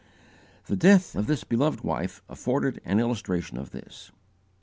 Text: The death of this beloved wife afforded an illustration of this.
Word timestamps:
The 0.65 0.75
death 0.75 1.13
of 1.15 1.27
this 1.27 1.43
beloved 1.43 1.81
wife 1.81 2.23
afforded 2.27 2.81
an 2.83 2.99
illustration 2.99 3.55
of 3.59 3.69
this. 3.69 4.11